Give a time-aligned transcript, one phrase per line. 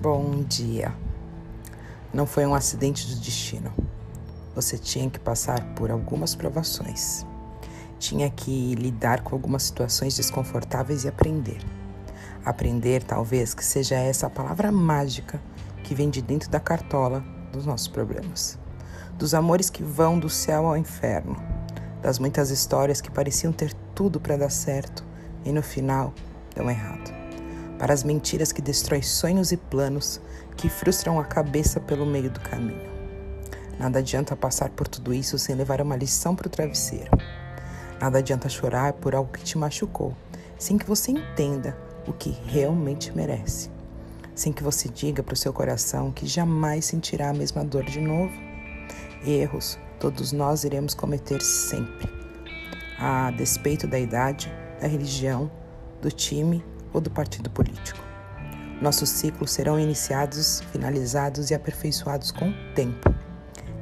[0.00, 0.94] Bom dia.
[2.14, 3.72] Não foi um acidente do destino.
[4.54, 7.26] Você tinha que passar por algumas provações.
[7.98, 11.58] Tinha que lidar com algumas situações desconfortáveis e aprender.
[12.44, 15.42] Aprender, talvez, que seja essa palavra mágica
[15.82, 18.56] que vem de dentro da cartola dos nossos problemas.
[19.18, 21.36] Dos amores que vão do céu ao inferno.
[22.00, 25.04] Das muitas histórias que pareciam ter tudo para dar certo
[25.44, 26.14] e no final
[26.54, 27.17] dão errado
[27.78, 30.20] para as mentiras que destroem sonhos e planos,
[30.56, 32.88] que frustram a cabeça pelo meio do caminho.
[33.78, 37.10] Nada adianta passar por tudo isso sem levar uma lição para o travesseiro.
[38.00, 40.16] Nada adianta chorar por algo que te machucou,
[40.58, 43.70] sem que você entenda o que realmente merece.
[44.34, 48.00] Sem que você diga para o seu coração que jamais sentirá a mesma dor de
[48.00, 48.32] novo.
[49.24, 52.08] Erros todos nós iremos cometer sempre,
[52.98, 55.50] a despeito da idade, da religião,
[56.00, 57.98] do time ou do partido político.
[58.80, 63.12] Nossos ciclos serão iniciados, finalizados e aperfeiçoados com o tempo.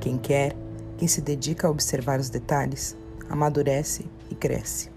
[0.00, 0.56] Quem quer,
[0.98, 2.96] quem se dedica a observar os detalhes,
[3.28, 4.90] amadurece e cresce.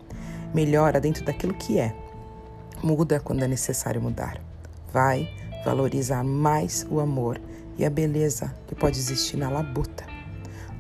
[0.54, 1.96] Melhora dentro daquilo que é.
[2.82, 4.42] Muda quando é necessário mudar.
[4.92, 5.30] Vai
[5.64, 7.40] valorizar mais o amor
[7.78, 10.06] e a beleza que pode existir na labuta.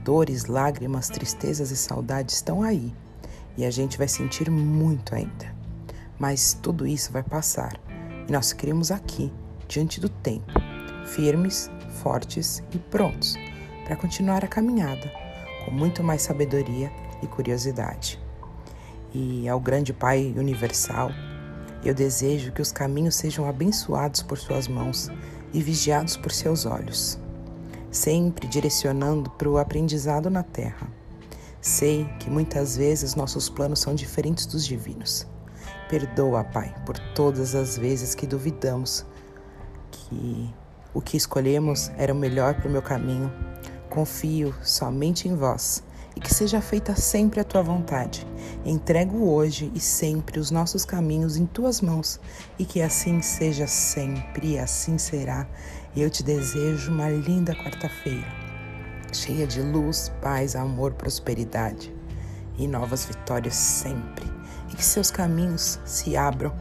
[0.03, 2.93] Dores, lágrimas, tristezas e saudades estão aí
[3.57, 5.53] e a gente vai sentir muito ainda.
[6.19, 7.79] Mas tudo isso vai passar
[8.27, 9.31] e nós queremos aqui,
[9.67, 10.51] diante do tempo,
[11.05, 11.69] firmes,
[12.01, 13.35] fortes e prontos
[13.83, 15.11] para continuar a caminhada
[15.65, 16.91] com muito mais sabedoria
[17.21, 18.19] e curiosidade.
[19.13, 21.09] E ao grande Pai universal,
[21.83, 25.09] eu desejo que os caminhos sejam abençoados por Suas mãos
[25.53, 27.19] e vigiados por seus olhos,
[27.91, 30.87] sempre direcionando para o aprendizado na terra.
[31.61, 35.27] Sei que muitas vezes nossos planos são diferentes dos divinos
[35.89, 39.05] Perdoa, Pai, por todas as vezes que duvidamos
[39.91, 40.53] que
[40.93, 43.31] o que escolhemos era o melhor para o meu caminho.
[43.89, 45.83] Confio somente em vós
[46.15, 48.25] e que seja feita sempre a tua vontade.
[48.65, 52.19] Entrego hoje e sempre os nossos caminhos em tuas mãos
[52.57, 55.47] e que assim seja sempre e assim será.
[55.95, 58.27] Eu te desejo uma linda quarta-feira,
[59.11, 61.93] cheia de luz, paz, amor, prosperidade
[62.57, 64.25] e novas vitórias sempre
[64.71, 66.53] e que seus caminhos se abram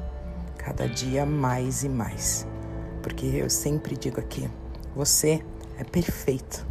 [0.58, 2.46] cada dia mais e mais.
[3.02, 4.48] Porque eu sempre digo aqui:
[4.94, 5.44] você
[5.78, 6.66] é perfeito.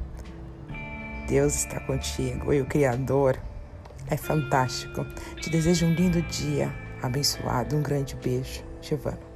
[1.27, 3.39] Deus está contigo e o Criador
[4.07, 5.05] é fantástico.
[5.39, 7.75] Te desejo um lindo dia, abençoado.
[7.75, 9.30] Um grande beijo, Giovana.